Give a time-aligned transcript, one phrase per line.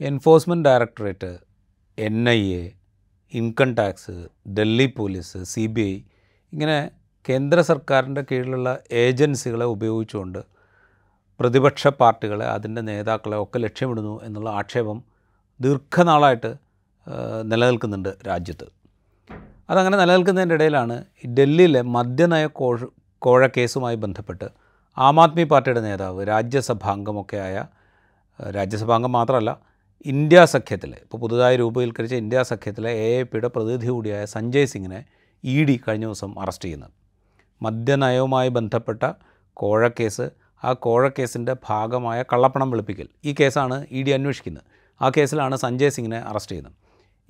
[0.00, 1.38] Enforcement directorate
[1.98, 2.72] N I A
[3.32, 5.94] income tax Delhi police C B I
[6.52, 6.90] ഇങ്ങനെ
[7.28, 10.38] കേന്ദ്ര സർക്കാരിന്റെ കീഴിലുള്ള ഏജൻസികളെ ഉപയോഗിച്ചുകൊണ്ട്
[11.40, 15.04] പ്രതിപക്ഷ പാർട്ടികളെ അതിന്റെ നേതാക്കളെ ഒക്കെ ലക്ഷ്യമിടുന്നു എന്നുള്ള ആക്ഷേപം
[15.60, 16.54] ദീർഘനാളായിട്ട്
[17.44, 18.66] നിലനിൽക്കുന്നുണ്ട് രാജ്യത്ത്.
[19.70, 21.04] അതങ്ങനെ നിലനിൽക്കുന്നതിന്റെ ഇടയിലാണ്
[21.38, 22.78] ഡൽഹിയിലെ മദ്യനയ കോഴ
[23.18, 24.44] കോഴ കേസുമായി ബന്ധപ്പെട്ട്
[24.98, 27.64] ആം ആദ്മി പാർട്ടിയുടെ നേതാവ് രാജ്യസഭാംഗമൊക്കെയായ
[28.50, 29.73] രാജ്യസഭാംഗം മാത്രമല്ല
[30.06, 34.98] ഇന്ത്യ സഖ്യത്തിൽ ഇപ്പോൾ പുതുതായി രൂപവൽക്കരിച്ച ഇന്ത്യ സഖ്യത്തിലെ എ എ പിയുടെ പ്രതിനിധി കൂടിയായ സഞ്ജയ് സിംഗിനെ
[35.44, 36.92] ഇ ഡി കഴിഞ്ഞ ദിവസം അറസ്റ്റ് ചെയ്യുന്നത്.
[37.60, 39.02] മദ്യനയവുമായി ബന്ധപ്പെട്ട
[39.56, 40.26] കോഴക്കേസ്
[40.62, 44.64] ആ കോഴക്കേസിന്റെ ഭാഗമായ കള്ളപ്പണം വെളുപ്പിക്കൽ ഈ കേസാണ് ഇ ഡി അന്വേഷിക്കുന്നത്.
[45.00, 46.76] ആ കേസിലാണ് സഞ്ജയ് സിംഗിനെ അറസ്റ്റ് ചെയ്യുന്നത്.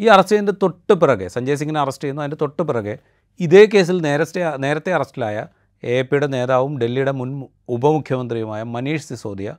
[0.01, 2.96] ഈ അറസ്റ്റ് ചെയ്യുന്നതിന്റെ തൊട്ട് പിറകെ സഞ്ജയ് സിംഗിനെ അറസ്റ്റ് ചെയ്യുന്നു അതിന്റെ തൊട്ട് പിറകെ
[3.41, 5.38] ഇതേ കേസിൽ നേരത്തെ നേരത്തെ അറസ്റ്റിലായ
[5.82, 7.30] എ പിയുടെ നേതാവും ഡൽഹിയുടെ മുൻ
[7.77, 9.51] ഉപമുഖ്യമന്ത്രിയുമായ മനീഷ് സിസോദിയ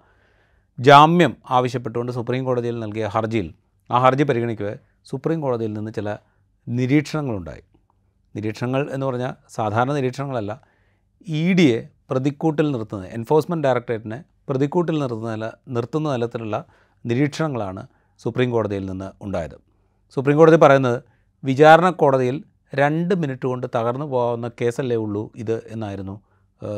[0.79, 3.47] ജാമ്യം ആവശ്യപ്പെട്ടുകൊണ്ട് സുപ്രീം കോടതിയിൽ നൽകിയ ഹർജിയിൽ
[3.89, 4.73] ആ ഹർജി പരിഗണിക്കവേ
[5.09, 6.09] സുപ്രീം കോടതിയിൽ നിന്ന് ചില
[6.67, 7.63] നിരീക്ഷണങ്ങളുണ്ടായി.
[8.35, 10.53] നിരീക്ഷണങ്ങൾ എന്ന് പറഞ്ഞാൽ സാധാരണ നിരീക്ഷണങ്ങളല്ല
[11.27, 16.65] ഇ ഡിയെ പ്രതിക്കൂട്ടിൽ നിർത്തുന്നത് എൻഫോഴ്സ്മെന്റ് ഡയറക്ടറേറ്റിനെ പ്രതിക്കൂട്ടിൽ നിർത്തുന്ന നില നിർത്തുന്ന തലത്തിലുള്ള
[17.05, 17.87] നിരീക്ഷണങ്ങളാണ്
[18.23, 19.57] സുപ്രീം കോടതിയിൽ നിന്ന് ഉണ്ടായത്.
[20.17, 20.99] സുപ്രീം കോടതി പറയുന്നത്
[21.43, 22.43] വിചാരണ കോടതിയിൽ
[22.75, 26.15] രണ്ട് മിനിറ്റ് കൊണ്ട് തകർന്നു പോകാവുന്ന കേസല്ലേ ഉള്ളൂ ഇത് എന്നായിരുന്നു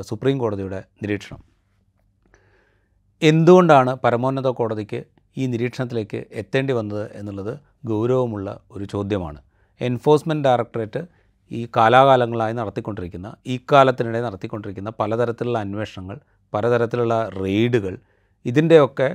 [0.01, 1.41] സുപ്രീം കോടതിയുടെ നിരീക്ഷണം.
[3.21, 4.99] എന്തുകൊണ്ടാണ് പരമോന്നത കോടതിക്ക്
[5.37, 7.53] ഈ നിരീക്ഷണത്തിലേക്ക് എത്തേണ്ടി വന്നത് എന്നുള്ളത്
[7.85, 9.39] ഗൗരവമുള്ള ഒരു ചോദ്യമാണ്.
[9.81, 11.01] എൻഫോഴ്സ്മെന്റ് ഡയറക്ടറേറ്റ്
[11.51, 16.17] ഈ കാലാകാലങ്ങളായി നടത്തിക്കൊണ്ടിരിക്കുന്ന ഈ കാലത്തിനിടെ നടത്തിക്കൊണ്ടിരിക്കുന്ന പലതരത്തിലുള്ള അന്വേഷണങ്ങൾ
[16.53, 17.97] പലതരത്തിലുള്ള റെയ്ഡുകൾ
[18.45, 19.09] ഇതിന്റെയൊക്കെ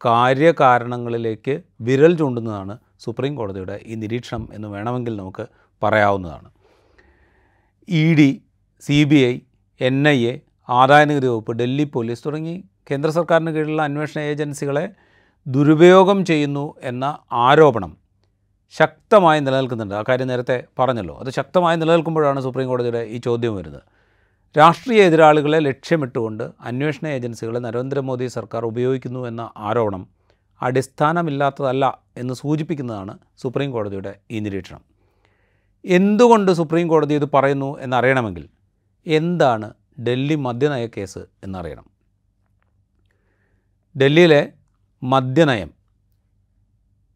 [0.00, 5.44] കാര്യകാരണങ്ങളിലേക്ക് വിരൽ ചൂണ്ടുന്നതാണ് സുപ്രീം കോടതിയുടെ ഈ നിരീക്ഷണം എന്ന് വേണമെങ്കിൽ നമുക്ക്
[5.82, 6.48] പറയാവുന്നതാണ്.
[7.88, 8.30] E D
[8.82, 9.34] C B I
[9.80, 10.34] N I A
[10.70, 14.90] ആദായനികുതി വകുപ്പ് ഡൽഹി പോലീസ് തുടങ്ങി കേന്ദ്ര സർക്കാരിന് കീഴിലുള്ള അന്വേഷണ ഏജൻസികളെ
[15.46, 17.96] ദുരുപയോഗം ചെയ്യുന്നു എന്ന ആരോപണം
[18.70, 19.94] ശക്തമായി നിലനിൽക്കുന്നുണ്ട്.
[19.94, 21.18] ആ കാര്യം നേരത്തെ പറഞ്ഞല്ലോ.
[21.18, 23.82] അത് ശക്തമായി നിലനിൽക്കുമ്പോഴാണ് സുപ്രീം കോടതിയുടെ ഈ ചോദ്യം വരുന്നത്.
[24.58, 30.08] രാഷ്ട്രീയ എതിരാളികളെ ലക്ഷ്യമിട്ടുകൊണ്ട് അന്വേഷണ ഏജൻസികളെ നരേന്ദ്രമോദി സർക്കാർ ഉപയോഗിക്കുന്നു എന്ന ആരോപണം
[30.62, 34.80] അടിസ്ഥാനമില്ലാത്തതല്ല എന്ന് സൂചിപ്പിക്കുന്നതാണ് സുപ്രീം കോടതിയുടെ ഈ നിരീക്ഷണം.
[35.84, 38.48] എന്തുകൊണ്ട് സുപ്രീം കോടതി ഇത് പറയുന്നു എന്നറിയണമെങ്കിൽ
[39.06, 41.86] എന്താണ് ഡൽഹി മദ്യനയ കേസ് എന്നറിയണം.
[43.98, 44.52] ഡൽഹിയിലെ
[45.02, 45.70] മദ്യനയം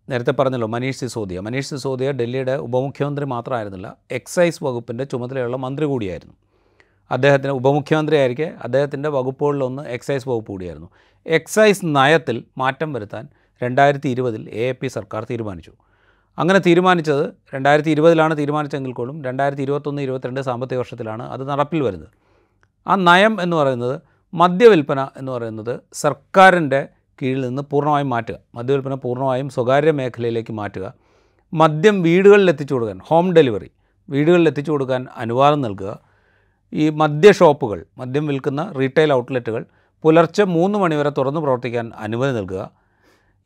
[0.09, 1.41] നേരത്തെ പറഞ്ഞല്ലോ മനീഷ് സിസോദിയ.
[1.41, 6.35] മനീഷ് സിസോദിയ ഡൽഹിയുടെ ഉപമുഖ്യമന്ത്രി മാത്രമായിരുന്നില്ല എക്സൈസ് വകുപ്പിന്റെ ചുമതലയുള്ള മന്ത്രി കൂടിയായിരുന്നു.
[7.11, 10.91] അദ്ദേഹത്തിന് ഉപമുഖ്യമന്ത്രി ആയിരിക്കെ അദ്ദേഹത്തിന്റെ വകുപ്പുകളിലൊന്ന് എക്സൈസ് വകുപ്പ് കൂടിയായിരുന്നു.
[11.27, 13.29] എക്സൈസ് നയത്തിൽ മാറ്റം വരുത്താൻ
[13.62, 15.73] രണ്ടായിരത്തി ഇരുപതിൽ എ പി സർക്കാർ തീരുമാനിച്ചു.
[16.39, 22.24] അങ്ങനെ തീരുമാനിച്ചത് രണ്ടായിരത്തി ഇരുപതിലാണ് തീരുമാനിച്ചെങ്കിൽ പോലും രണ്ടായിരത്തി ഇരുപത്തൊന്ന് ഇരുപത്തിരണ്ട് സാമ്പത്തിക വർഷത്തിലാണ് അത് നടപ്പിൽ വരുന്നത്.
[22.87, 24.00] ആ നയം എന്ന് പറയുന്നത്
[24.34, 26.89] മദ്യവിൽപ്പന എന്ന് പറയുന്നത് സർക്കാരിന്റെ
[27.22, 28.37] കീഴിൽ നിന്ന് പൂർണമായും മാറ്റുക.
[28.55, 30.94] മദ്യവിൽപ്പന പൂർണമായും സ്വകാര്യ മേഖലയിലേക്ക് മാറ്റുക.
[31.53, 33.71] മദ്യം വീടുകളിൽ എത്തിച്ചു കൊടുക്കാൻ ഹോം ഡെലിവറി
[34.11, 35.99] വീടുകളിൽ എത്തിച്ചു കൊടുക്കാൻ അനുവാദം നൽകുക.
[36.73, 39.65] ഈ മദ്യ ഷോപ്പുകൾ മദ്യം വിൽക്കുന്ന റീറ്റെയിൽ ഔട്ട്ലെറ്റുകൾ
[40.03, 42.71] പുലർച്ചെ മൂന്ന് മണിവരെ തുറന്നു പ്രവർത്തിക്കാൻ അനുമതി നൽകുക.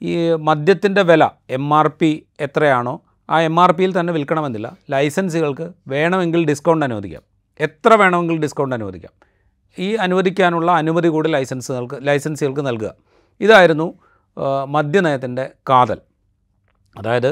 [0.03, 3.01] ഈ മദ്യത്തിന്റെ വില എം ആർ പി എത്രയാണോ
[3.31, 4.77] ആ എം ആർ പിയിൽ തന്നെ വിൽക്കണമെന്നില്ല.
[4.91, 7.23] ലൈസൻസുകൾക്ക് വേണമെങ്കിൽ ഡിസ്കൗണ്ട് അനുവദിക്കാം.
[7.61, 9.28] എത്ര വേണമെങ്കിൽ ഡിസ്കൗണ്ട് അനുവദിക്കാം.
[9.79, 12.91] ഈ അനുവദിക്കാനുള്ള അനുമതി കൂടി ലൈസൻസുകൾക്ക് ലൈസൻസികൾക്ക് നൽകുക.
[13.41, 13.87] ഇതായിരുന്നു
[14.69, 15.99] മദ്യനയത്തിന്റെ കാതൽ.
[16.99, 17.31] അതായത്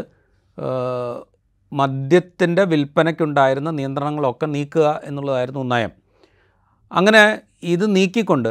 [1.72, 5.92] മദ്യത്തിന്റെ വിൽപ്പനയ്ക്കുണ്ടായിരുന്ന നിയന്ത്രണങ്ങളൊക്കെ നീക്കുക എന്നുള്ളതായിരുന്നു നയം.
[6.92, 8.50] അങ്ങനെ ഇത് നീക്കിക്കൊണ്ട്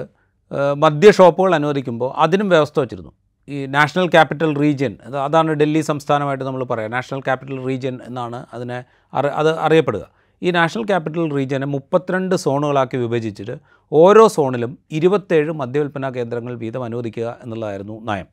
[0.78, 3.12] മദ്യ ഷോപ്പുകൾ അനുവദിക്കുമ്പോൾ അതിനും വ്യവസ്ഥ വച്ചിരുന്നു.
[3.47, 4.94] ഈ നാഷണൽ ക്യാപിറ്റൽ റീജിയൻ
[5.25, 10.06] അതാണ് ഡൽഹി സംസ്ഥാനമായിട്ട് നമ്മൾ പറയുക നാഷണൽ ക്യാപിറ്റൽ റീജിയൻ എന്നാണ് അതിനെ അത് അറിയപ്പെടുക.
[10.45, 13.56] ഈ നാഷണൽ ക്യാപിറ്റൽ റീജിയനെ മുപ്പത്തിരണ്ട് സോണുകളാക്കി വിഭജിച്ചിട്ട്
[13.91, 18.28] ഓരോ സോണിലും ഇരുപത്തേഴ് മദ്യവിൽപ്പനാ കേന്ദ്രങ്ങൾ വീതം അനുവദിക്കുക എന്നുള്ളതായിരുന്നു നയം.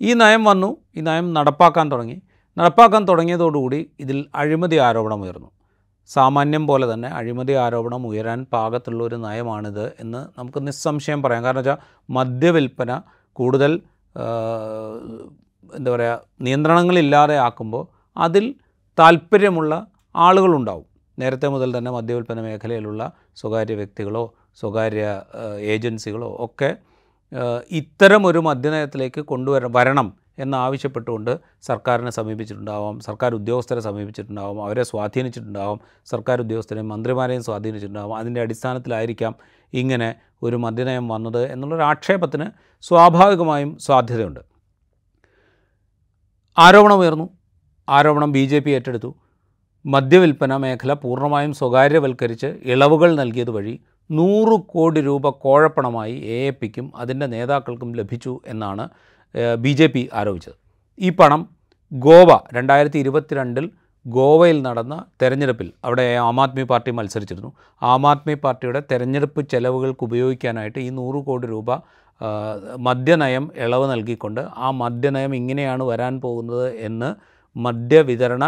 [0.00, 2.22] ഈ നയം വന്നു ഈ നയം നടപ്പാക്കാൻ തുടങ്ങി.
[2.58, 5.50] നടപ്പാക്കാൻ തുടങ്ങിയതോടുകൂടി ഇതിൽ അഴിമതി ആരോപണം ഉയർന്നു.
[6.08, 11.44] സാമാന്യം പോലെ തന്നെ അഴിമതി ആരോപണം ഉയരാൻ പാകത്തുള്ള ഒരു നയമാണിത് എന്ന് നമുക്ക് നിസ്സംശയം പറയാം.
[11.44, 11.78] കാരണം വെച്ചാൽ
[12.10, 13.00] മദ്യവിൽപ്പന
[13.32, 13.80] കൂടുതൽ
[15.76, 17.84] എന്താ പറയുക നിയന്ത്രണങ്ങളില്ലാതെ ആക്കുമ്പോൾ
[18.16, 18.54] അതിൽ
[18.98, 19.86] താല്പര്യമുള്ള
[20.16, 20.91] ആളുകളുണ്ടാവും.
[21.18, 25.22] നേരത്തെ മുതൽ തന്നെ മദ്യവിൽപ്പന മേഖലയിലുള്ള സ്വകാര്യ വ്യക്തികളോ സ്വകാര്യ
[25.60, 26.76] ഏജൻസികളോ ഒക്കെ
[27.70, 36.88] ഇത്തരം ഒരു മദ്യനയത്തിലേക്ക് കൊണ്ടുവര വരണം എന്നാവശ്യപ്പെട്ടുകൊണ്ട് സർക്കാരിനെ സമീപിച്ചിട്ടുണ്ടാവാം സർക്കാർ ഉദ്യോഗസ്ഥരെ സമീപിച്ചിട്ടുണ്ടാവാം അവരെ സ്വാധീനിച്ചിട്ടുണ്ടാവാം സർക്കാർ ഉദ്യോഗസ്ഥരെയും
[36.88, 39.34] മന്ത്രിമാരെയും സ്വാധീനിച്ചിട്ടുണ്ടാവാം അതിന്റെ അടിസ്ഥാനത്തിലായിരിക്കാം
[39.72, 42.46] ഇങ്ങനെ ഒരു മദ്യനയം വന്നത് എന്നുള്ളൊരു ആക്ഷേപത്തിന്
[42.80, 44.40] സ്വാഭാവികമായും സാധ്യതയുണ്ട്.
[46.58, 47.30] ആരോപണം ഉയർന്നു
[47.88, 48.44] ആരോപണം ബി
[48.78, 49.10] ഏറ്റെടുത്തു.
[49.84, 53.74] മദ്യവിൽപ്പന മേഖല പൂർണമായും സ്വകാര്യവൽക്കരിച്ച് ഇളവുകൾ നൽകിയത് വഴി
[54.10, 58.84] നൂറ് കോടി രൂപ കോഴപ്പണമായി എ എ പിക്കും അതിന്റെ നേതാക്കൾക്കും ലഭിച്ചു എന്നാണ്
[59.58, 60.56] ബി ജെ പി ആരോപിച്ചത്.
[60.98, 61.42] ഈ പണം
[61.92, 63.66] ഗോവ രണ്ടായിരത്തി ഇരുപത്തിരണ്ടിൽ
[64.06, 67.50] ഗോവയിൽ നടന്ന തെരഞ്ഞെടുപ്പിൽ അവിടെ ആം ആദ്മി പാർട്ടി മത്സരിച്ചിരുന്നു.
[67.82, 71.70] ആം ആദ്മി പാർട്ടിയുടെ തെരഞ്ഞെടുപ്പ് ചെലവുകൾക്ക് ഉപയോഗിക്കാനായിട്ട് ഈ നൂറ് കോടി രൂപ
[72.78, 77.10] മദ്യനയം ഇളവ് നൽകിക്കൊണ്ട് ആ മദ്യനയം ഇങ്ങനെയാണ് വരാൻ പോകുന്നത് എന്ന്
[77.56, 78.44] മദ്യവിതരണ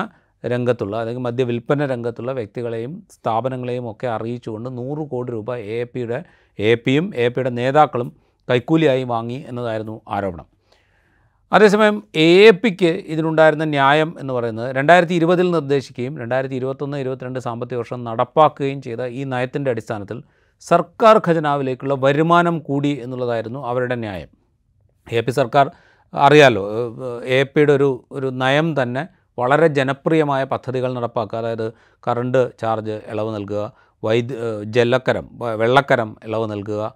[0.53, 6.19] രംഗത്തുള്ള അല്ലെങ്കിൽ മദ്യവിൽപ്പന രംഗത്തുള്ള വ്യക്തികളെയും സ്ഥാപനങ്ങളെയും ഒക്കെ അറിയിച്ചുകൊണ്ട് നൂറ് കോടി രൂപ എ പിയുടെ
[6.59, 8.11] എ പിയും എ പിയുടെ നേതാക്കളും
[8.51, 10.47] കൈക്കൂലിയായി വാങ്ങി എന്നതായിരുന്നു ആരോപണം.
[11.53, 18.05] അതേസമയം എ പിക്ക് ഇതിനുണ്ടായിരുന്ന ന്യായം എന്ന് പറയുന്നത് രണ്ടായിരത്തി ഇരുപതിൽ നിർദ്ദേശിക്കുകയും രണ്ടായിരത്തി ഇരുപത്തൊന്ന് ഇരുപത്തിരണ്ട് സാമ്പത്തിക വർഷം
[18.05, 20.23] നടപ്പാക്കുകയും ചെയ്ത ഈ നയത്തിന്റെ അടിസ്ഥാനത്തിൽ
[20.67, 24.31] സർക്കാർ ഖജനാവിലേക്കുള്ള വരുമാനം കൂടി എന്നുള്ളതായിരുന്നു അവരുടെ ന്യായം.
[25.07, 25.71] എ പി സർക്കാർ
[26.15, 26.63] അറിയാലോ
[27.39, 29.03] എ പിയുടെ ഒരു ഒരു നയം തന്നെ
[29.39, 31.39] വളരെ ജനപ്രിയമായ പദ്ധതികൾ നടപ്പാക്കുക.
[31.39, 31.73] അതായത്
[32.07, 33.73] കറണ്ട് ചാർജ് ഇളവ് നൽകുക
[34.05, 34.37] വൈദ്യു
[34.77, 36.93] ജലക്കരം വെള്ളക്കരം ഇളവ് നൽകുക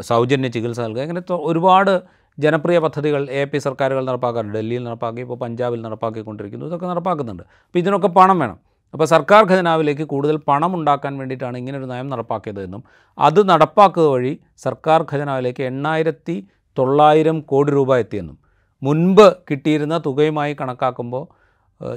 [0.00, 1.02] സൗജന്യ ചികിത്സ നൽകുക.
[1.02, 2.02] ഇങ്ങനെ ഒരുപാട്
[2.38, 4.58] ജനപ്രിയ പദ്ധതികൾ എ പി സർക്കാരുകൾ നടപ്പാക്കാറുണ്ട്.
[4.58, 6.66] ഡൽഹിയിൽ നടപ്പാക്കി ഇപ്പോൾ പഞ്ചാബിൽ നടപ്പാക്കിക്കൊണ്ടിരിക്കുന്നു.
[6.66, 7.42] ഇതൊക്കെ നടപ്പാക്കുന്നുണ്ട്.
[7.42, 8.58] അപ്പോൾ ഇതിനൊക്കെ പണം വേണം.
[8.94, 12.82] അപ്പോൾ സർക്കാർ ഖജനാവിലേക്ക് കൂടുതൽ പണം ഉണ്ടാക്കാൻ വേണ്ടിയിട്ടാണ് ഇങ്ങനൊരു നയം നടപ്പാക്കിയതെന്നും
[13.18, 18.36] അത് നടപ്പാക്കുക വഴി സർക്കാർ ഖജനാവിലേക്ക് എണ്ണായിരത്തി തൊള്ളായിരം കോടി രൂപ എത്തിയെന്നും.
[18.82, 21.24] മുൻപ് കിട്ടിയിരുന്ന തുകയുമായി കണക്കാക്കുമ്പോൾ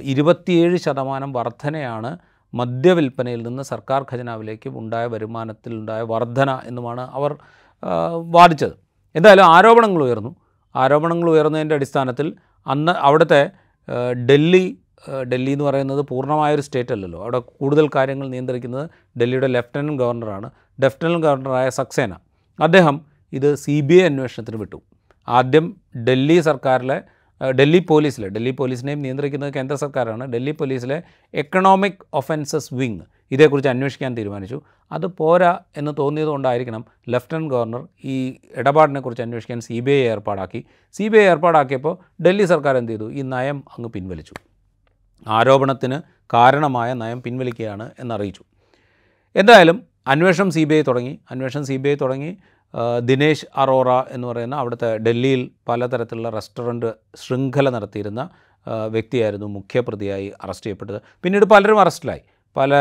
[0.02, 2.18] ഇരുപത്തിയേഴ് ശതമാനം വർധനയാണ്
[2.54, 7.36] മദ്യവിൽപ്പനയിൽ നിന്ന് സർക്കാർ ഖജനാവിലേക്ക് ഉണ്ടായ വരുമാനത്തിലുണ്ടായ വർധന എന്നുമാണ് അവർ
[8.32, 8.72] വാദിച്ചത്.
[9.16, 10.36] എന്തായാലും ആരോപണങ്ങൾ ഉയർന്നു.
[10.76, 12.34] ആരോപണങ്ങൾ ഉയർന്നതിന്റെ അടിസ്ഥാനത്തിൽ
[12.68, 13.50] അന്ന് അവിടുത്തെ
[14.30, 14.80] ഡൽഹി
[15.34, 17.22] ഡൽഹി എന്ന് പറയുന്നത് പൂർണമായൊരു സ്റ്റേറ്റ് അല്ലല്ലോ.
[17.22, 18.90] അവിടെ കൂടുതൽ കാര്യങ്ങൾ നിയന്ത്രിക്കുന്നത്
[19.22, 20.50] ഡൽഹിയുടെ ലെഫ്റ്റനന്റ് ഗവർണറാണ്.
[20.80, 22.14] ലെഫ്റ്റനന്റ് ഗവർണറായ സക്സേന.
[22.60, 23.02] അദ്ദേഹം
[23.34, 24.82] ഇത് സി ബി ഐ അന്വേഷണത്തിന് വിട്ടു.
[25.28, 25.76] ആദ്യം
[26.08, 27.02] ഡൽഹി സർക്കാരിലെ
[27.42, 30.26] ഡൽഹി പോലീസിൽ ഡൽഹി പോലീസിനെയും നിയന്ത്രിക്കുന്നത് കേന്ദ്ര സർക്കാരാണ്.
[30.26, 31.04] ഡൽഹി പോലീസിലെ
[31.34, 33.00] എക്കണോമിക് ഒഫൻസസ് വിങ്
[33.32, 34.62] ഇതേക്കുറിച്ച് അന്വേഷിക്കാൻ തീരുമാനിച്ചു.
[34.92, 40.66] അത് പോരാ എന്ന് തോന്നിയതുകൊണ്ടായിരിക്കണം ലഫ്റ്റനന്റ് ഗവർണർ ഈ ഇടപാടിനെക്കുറിച്ച് അന്വേഷിക്കാൻ സി ബി ഐ ഏർപ്പാടാക്കി.
[40.94, 43.12] സി ബി ഐ ഏർപ്പാടാക്കിയപ്പോൾ ഡൽഹി സർക്കാർ എന്ത് ചെയ്തു?
[43.12, 44.34] ഈ നയം അങ്ങ് പിൻവലിച്ചു.
[45.28, 46.02] ആരോപണത്തിന്
[46.34, 48.44] കാരണമായ നയം പിൻവലിക്കുകയാണ് എന്നറിയിച്ചു.
[49.36, 51.20] എന്തായാലും അന്വേഷണം സി ബി ഐ തുടങ്ങി.
[51.32, 52.38] അന്വേഷണം സി ബി ഐ തുടങ്ങി.
[53.00, 58.30] ദിനേശ് അറോറ എന്ന് പറയുന്ന അവിടുത്തെ ഡൽഹിയിൽ പലതരത്തിലുള്ള റെസ്റ്റോറന്റ് ശൃംഖല നടത്തിയിരുന്ന
[58.88, 61.02] വ്യക്തിയായിരുന്നു മുഖ്യപ്രതിയായി അറസ്റ്റ് ചെയ്യപ്പെട്ടത്.
[61.24, 62.22] പിന്നീട് പലരും അറസ്റ്റിലായി
[62.58, 62.74] പല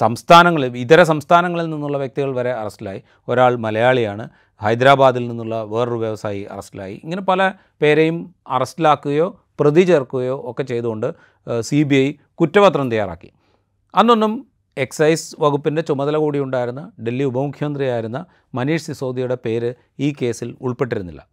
[0.00, 4.28] സംസ്ഥാനങ്ങളിൽ ഇതര സംസ്ഥാനങ്ങളിൽ നിന്നുള്ള വ്യക്തികൾ വരെ അറസ്റ്റിലായി ഒരാൾ മലയാളിയാണ്.
[4.62, 7.52] ഹൈദരാബാദിൽ നിന്നുള്ള വേറൊരു വ്യവസായി അറസ്റ്റിലായി ഇങ്ങനെ പല
[7.82, 11.14] പേരെയും അറസ്റ്റിലാക്കുകയോ പ്രതി ചേർക്കുകയോ ഒക്കെ ചെയ്തുകൊണ്ട്
[11.60, 13.30] സി ബി ഐ കുറ്റപത്രം തയ്യാറാക്കി.
[13.94, 18.24] അന്നൊന്നും എക്സൈസ് വകുപ്പിന്റെ ചുമതല കൂടി ഉണ്ടായിരുന്ന ഡൽഹി ഉപമുഖ്യമന്ത്രിയായിരുന്ന
[18.54, 21.26] മനീഷ് സിസോദിയുടെ പേര് ഈ കേസിൽ ഉൾപ്പെട്ടിരുന്നില്ല.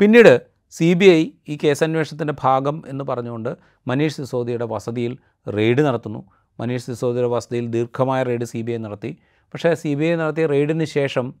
[0.00, 0.34] പിന്നീട്
[0.70, 3.56] സി ബി ഐ ഈ കേസന്വേഷണത്തിന്റെ ഭാഗം എന്ന് പറഞ്ഞുകൊണ്ട്
[3.88, 6.20] മനീഷ് സിസോദിയുടെ വസതിയിൽ റെയ്ഡ് നടത്തുന്നു.
[6.60, 9.10] മനീഷ് സിസോദിയുടെ വസതിയിൽ ദീർഘമായ റെയ്ഡ് സി ബി ഐ നടത്തി.
[9.54, 11.34] പക്ഷേ സി ബി ഐ നടത്തിയ റെയ്ഡിന് ശേഷം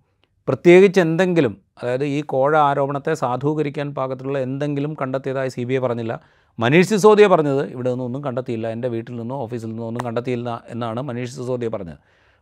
[0.48, 1.52] പ്രത്യേകിച്ച് എന്തെങ്കിലും
[1.82, 6.14] അതായത് ഈ കോഴ ആരോപണത്തെ സാധൂകരിക്കാൻ പാകത്തിലുള്ള എന്തെങ്കിലും കണ്ടെത്തിയതായി സി ബി ഐ പറഞ്ഞില്ല.
[6.58, 11.32] മനീഷ് സിസോദിയ പറഞ്ഞത് ഇവിടെ നിന്നൊന്നും കണ്ടെത്തിയില്ല എന്റെ വീട്ടിൽ നിന്നോ ഓഫീസിൽ നിന്നോ ഒന്നും കണ്ടെത്തിയില്ല എന്നാണ് മനീഷ്
[11.32, 11.98] സിസോദിയ പറഞ്ഞത്.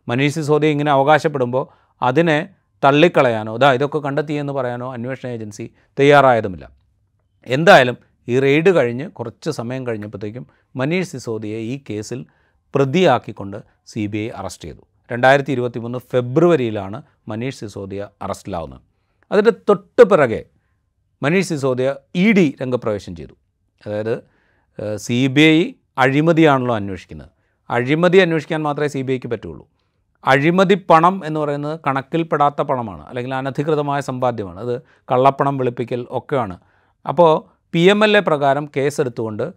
[0.07, 1.65] മനീഷ് സിസോദിയ ഇങ്ങനെ അവകാശപ്പെടുമ്പോൾ
[2.01, 2.37] അതിനെ
[2.83, 5.65] തള്ളിക്കളയാനോ ഇതാ ഇതൊക്കെ കണ്ടെത്തിയെന്ന് പറയാനോ അന്വേഷണ ഏജൻസി
[5.99, 6.65] തയ്യാറായതുമില്ല.
[7.47, 7.97] എന്തായാലും
[8.27, 10.45] ഈ റെയ്ഡ് കഴിഞ്ഞ് കുറച്ച് സമയം കഴിഞ്ഞപ്പോഴത്തേക്കും
[10.75, 12.25] മനീഷ് സിസോദിയെ ഈ കേസിൽ
[12.75, 13.57] പ്രതിയാക്കിക്കൊണ്ട്
[13.91, 14.83] സി ബി ഐ അറസ്റ്റ് ചെയ്തു.
[15.11, 18.81] രണ്ടായിരത്തി ഇരുപത്തി മൂന്ന് ഫെബ്രുവരിയിലാണ് മനീഷ് സിസോദിയ അറസ്റ്റിലാവുന്നത്.
[19.31, 20.45] അതിന്റെ തൊട്ട് പിറകെ
[21.23, 23.33] മനീഷ് സിസോദിയ ഇ ഡി രംഗപ്രവേശം ചെയ്തു.
[23.87, 24.23] അതായത്
[24.95, 27.29] സി ബി ഐ അഴിമതിയാണല്ലോ അന്വേഷിക്കുന്നത്.
[27.69, 29.67] അഴിമതി അന്വേഷിക്കാൻ മാത്രമേ സി ബി ഐക്ക് പറ്റുള്ളൂ.
[30.25, 34.59] അഴിമതി പണം എന്ന് പറയുന്നത് കണക്കിൽപ്പെടാത്ത പണമാണ് അല്ലെങ്കിൽ അനധികൃതമായ സമ്പാദ്യമാണ്.
[34.59, 36.57] അത് കള്ളപ്പണം വെളുപ്പിക്കൽ ഒക്കെയാണ്.
[37.07, 37.31] അപ്പോൾ
[37.73, 39.53] പി എം എൽ എ പ്രകാരം കേസെടുത്തുകൊണ്ട്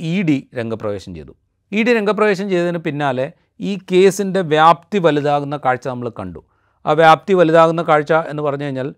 [0.00, 1.34] ഇ ഡി രംഗപ്രവേശം ചെയ്തു.
[1.72, 6.40] ഇ ഡി രംഗപ്രവേശം ചെയ്തതിന് പിന്നാലെ ഈ കേസിന്റെ വ്യാപ്തി വലുതാകുന്ന കാഴ്ച നമ്മൾ കണ്ടു.
[6.86, 8.88] ആ വ്യാപ്തി വലുതാകുന്ന കാഴ്ച എന്ന് പറഞ്ഞു കഴിഞ്ഞാൽ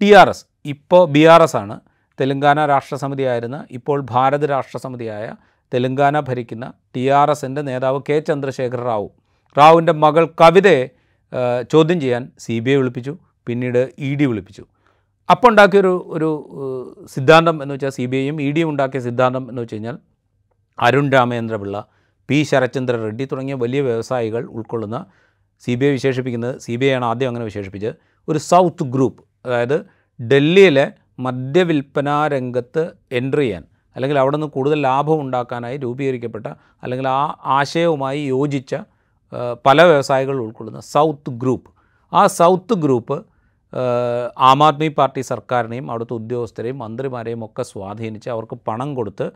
[0.00, 1.76] ടി ആർ എസ് ഇപ്പോൾ ബി ആർ എസ് ആണ്.
[2.20, 5.26] തെലങ്കാന രാഷ്ട്രസമിതിയായിരുന്ന ഇപ്പോൾ ഭാരത് രാഷ്ട്രസമിതിയായ
[5.74, 9.08] തെലങ്കാന ഭരിക്കുന്ന ടി ആർ എസിന്റെ നേതാവ് കെ ചന്ദ്രശേഖർ റാവു.
[9.58, 10.82] റാവുവിന്റെ മകൾ കവിതയെ
[11.72, 13.16] ചോദ്യം ചെയ്യാൻ സി ബി ഐ വിളിപ്പിച്ചു
[13.46, 14.64] പിന്നീട് ഇ ഡി വിളിപ്പിച്ചു.
[15.30, 16.28] അപ്പോൾ ഉണ്ടാക്കിയൊരു ഒരു
[17.14, 19.96] സിദ്ധാന്തം എന്ന് വെച്ചാൽ സി ബി ഐയും ഇ ഡിയും ഉണ്ടാക്കിയ സിദ്ധാന്തം എന്ന് വെച്ച് കഴിഞ്ഞാൽ
[20.78, 21.76] അരുൺ രാമചന്ദ്രപിള്ള
[22.28, 24.98] പി ശരത്ചന്ദ്ര റെഡ്ഡി തുടങ്ങിയ വലിയ വ്യവസായികൾ ഉൾക്കൊള്ളുന്ന
[25.62, 27.94] സി ബി ഐ വിശേഷിപ്പിക്കുന്നത് സി ബി ഐ ആണ് ആദ്യം അങ്ങനെ വിശേഷിപ്പിച്ചത്.
[28.28, 29.76] ഒരു സൗത്ത് ഗ്രൂപ്പ് അതായത്
[30.20, 30.86] ഡൽഹിയിലെ
[31.18, 33.64] മദ്യവിൽപ്പനാ രംഗത്ത് എൻട്രി ചെയ്യാൻ
[33.96, 36.46] അല്ലെങ്കിൽ അവിടെ നിന്ന് കൂടുതൽ ലാഭം ഉണ്ടാക്കാനായി രൂപീകരിക്കപ്പെട്ട
[36.82, 37.22] അല്ലെങ്കിൽ ആ
[37.56, 38.72] ആശയവുമായി യോജിച്ച
[39.66, 41.70] പല വ്യവസായികൾ ഉൾക്കൊള്ളുന്ന സൗത്ത് ഗ്രൂപ്പ്.
[42.12, 43.16] ആ സൗത്ത് ഗ്രൂപ്പ്
[43.72, 43.82] ആ,
[44.66, 49.26] ആദ്മി പാർട്ടി സർക്കാരിനെയും അവിടുത്തെ ഉദ്യോഗസ്ഥരെയും മന്ത്രിമാരെയും ഒക്കെ സ്വാധീനിച്ച് അവർക്ക് പണം കൊടുത്ത്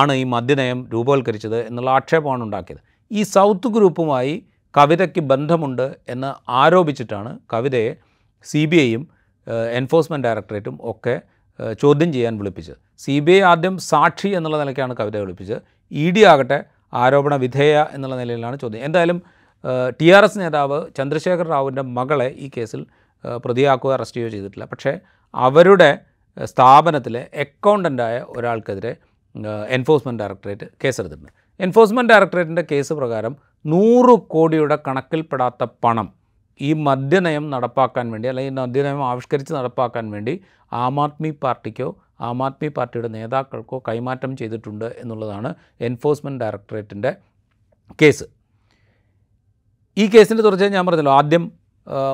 [0.00, 2.80] ആണ് ഈ മദ്യനയം രൂപവൽക്കരിച്ചത് എന്നുള്ള ആക്ഷേപമാണ് ഉണ്ടാക്കിയത്.
[3.10, 4.42] ഈ സൗത്ത് ഗ്രൂപ്പുമായി
[4.76, 7.90] കവിതയ്ക്ക് ബന്ധമുണ്ട് എന്ന് ആരോപിച്ചിട്ടാണ് കവിതയെ
[8.44, 9.02] സി ബി ഐയും
[9.72, 11.20] എൻഫോഴ്സ്മെന്റ് ഡയറക്ടറേറ്റും ഒക്കെ
[11.80, 12.76] ചോദ്യം ചെയ്യാൻ വിളിപ്പിച്ചത്.
[12.98, 15.60] സി ബി ഐ ആദ്യം സാക്ഷി എന്നുള്ള നിലയ്ക്കാണ് കവിത വിളിപ്പിച്ചത്.
[15.92, 16.64] ഇ ഡി ആകട്ടെ
[16.94, 18.84] ആരോപണ വിധേയ എന്നുള്ള നിലയിലാണ് ചോദ്യം.
[18.84, 19.22] എന്തായാലും
[20.00, 22.86] ടി ആർ എസ് നേതാവ് ചന്ദ്രശേഖർ റാവുവിന്റെ മകളെ ഈ കേസിൽ
[23.44, 24.64] പ്രതിയാക്കുകയോ അറസ്റ്റ് ചെയ്യുകയോ ചെയ്തിട്ടില്ല.
[24.64, 24.92] പക്ഷേ
[25.34, 25.98] അവരുടെ
[26.36, 28.92] സ്ഥാപനത്തിലെ അക്കൗണ്ടന്റായ ഒരാൾക്കെതിരെ
[29.76, 31.32] എൻഫോഴ്സ്മെന്റ് ഡയറക്ടറേറ്റ് കേസെടുത്തിട്ടുണ്ട്.
[31.60, 33.36] എൻഫോഴ്സ്മെന്റ് ഡയറക്ടറേറ്റിന്റെ കേസ് പ്രകാരം
[33.72, 36.08] നൂറ് കോടിയുടെ കണക്കിൽപ്പെടാത്ത പണം
[36.60, 40.34] ഈ മദ്യനയം നടപ്പാക്കാൻ വേണ്ടി അല്ലെങ്കിൽ ഈ മദ്യനയം ആവിഷ്കരിച്ച് നടപ്പാക്കാൻ വേണ്ടി
[40.72, 41.88] ആം ആദ്മി പാർട്ടിക്കോ
[42.28, 45.50] ആം ആദ്മി പാർട്ടിയുടെ നേതാക്കൾക്കോ കൈമാറ്റം ചെയ്തിട്ടുണ്ട് എന്നുള്ളതാണ്
[45.88, 47.12] എൻഫോഴ്സ്മെന്റ് ഡയറക്ടറേറ്റിന്റെ
[48.02, 48.26] കേസ്.
[49.96, 51.44] ഈ കേസിന്റെ തുടർച്ചയായി ഞാൻ പറഞ്ഞല്ലോ ആദ്യം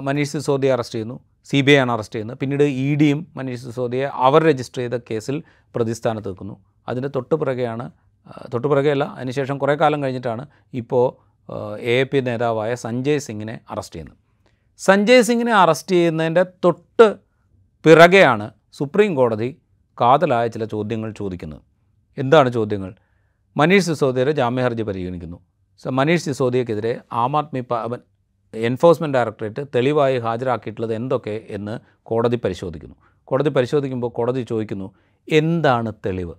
[0.07, 1.17] മനീഷ് സിസോദിയെ അറസ്റ്റ് ചെയ്യുന്നു.
[1.51, 2.39] സി ബി ഐ ആണ് അറസ്റ്റ് ചെയ്യുന്നത്.
[2.39, 5.37] പിന്നീട് ഇ ഡിയും മനീഷ് സിസോദിയെ അവർ രജിസ്റ്റർ ചെയ്ത കേസിൽ
[5.77, 6.57] പ്രതിസ്ഥാനത്ത് നിൽക്കുന്നു.
[6.89, 11.07] അതിന്റെ തൊട്ട് പിറകെയാണ് അതിനുശേഷം കുറേ കാലം കഴിഞ്ഞിട്ടാണ് ഇപ്പോൾ
[11.81, 14.19] എ പി നേതാവായ സഞ്ജയ് സിംഗിനെ അറസ്റ്റ് ചെയ്യുന്നത്.
[14.79, 17.07] സഞ്ജയ് സിംഗിനെ അറസ്റ്റ് ചെയ്യുന്നതിന്റെ തൊട്ട്
[17.85, 18.47] പിറകെയാണ്
[18.79, 19.49] സുപ്രീം കോടതി
[20.01, 21.63] കാതലായ ചില ചോദ്യങ്ങൾ ചോദിക്കുന്നത്.
[22.19, 22.91] എന്താണ് ചോദ്യങ്ങൾ?
[23.57, 25.39] മനീഷ് സിസോദിയുടെ ജാമ്യഹർജി പരിഗണിക്കുന്നു.
[25.99, 27.63] മനീഷ് സിസോദിയക്കെതിരെ ആം ആദ്മി
[28.55, 32.97] എൻഫോഴ്സ്മെന്റ് ഡയറക്ടറേറ്റ് തെളിവായി ഹാജരാക്കിയിട്ടുള്ളത് എന്തൊക്കെ എന്ന് കോടതി പരിശോധിക്കുന്നു.
[33.25, 34.95] കോടതി പരിശോധിക്കുമ്പോൾ കോടതി ചോദിക്കുന്നു
[35.33, 36.35] എന്താണ് തെളിവ്?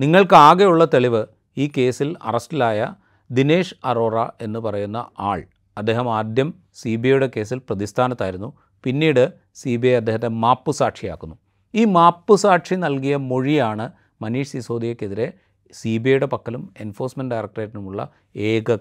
[0.00, 2.94] നിങ്ങൾക്ക് ആകെയുള്ള തെളിവ് ഈ കേസിൽ അറസ്റ്റിലായ
[3.30, 5.44] ദിനേഷ് അറോറ എന്ന് പറയുന്ന ആൾ.
[5.78, 8.52] അദ്ദേഹം ആദ്യം സി ബി ഐയുടെ കേസിൽ പ്രതിസ്ഥാനത്തായിരുന്നു.
[8.84, 11.36] പിന്നീട് സി ബി ഐ അദ്ദേഹത്തെ മാപ്പ് സാക്ഷിയാക്കുന്നു.
[11.74, 13.92] ഈ മാപ്പ് സാക്ഷി നൽകിയ മൊഴിയാണ്
[14.22, 15.32] മനീഷ് സിസോദിയക്കെതിരെ
[15.72, 18.78] സി ബി ഐയുടെ പക്കലും എൻഫോഴ്സ്മെന്റ് ഡയറക്ടറേറ്റിനുമുള്ള ഏക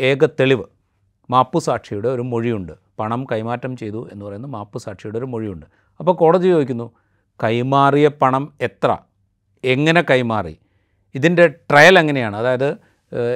[0.00, 0.64] ഏക തെളിവ്.
[1.30, 2.72] മാപ്പു സാക്ഷിയുടെ ഒരു മൊഴിയുണ്ട്.
[2.98, 5.66] പണം കൈമാറ്റം ചെയ്തു എന്ന് പറയുന്ന മാപ്പു സാക്ഷിയുടെ ഒരു മൊഴിയുണ്ട്.
[6.00, 6.92] അപ്പോൾ കോടതി ചോദിക്കുന്നു
[7.44, 8.96] കൈമാറിയ പണം എത്ര?
[9.64, 10.58] എങ്ങനെ കൈമാറി?
[11.14, 12.36] ഇതിന്റെ ട്രയൽ എങ്ങനെയാണ്?
[12.36, 12.76] അതായത്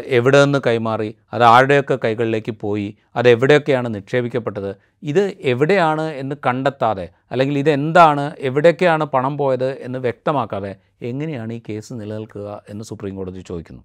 [0.06, 1.14] എവിടെ നിന്ന് കൈമാറി?
[1.32, 2.96] അത് ആരുടെയൊക്കെ കൈകളിലേക്ക് പോയി?
[3.16, 4.76] അത് എവിടെയൊക്കെയാണ് നിക്ഷേപിക്കപ്പെട്ടത്?
[5.02, 12.62] ഇത് എവിടെയാണ് എന്ന് കണ്ടെത്താതെ അല്ലെങ്കിൽ ഇതെന്താണ് എവിടെയൊക്കെയാണ് പണം പോയത് എന്ന് വ്യക്തമാക്കാതെ എങ്ങനെയാണ് ഈ കേസ് നിലനിൽക്കുക
[12.68, 13.82] എന്ന് സുപ്രീം കോടതി ചോദിക്കുന്നു?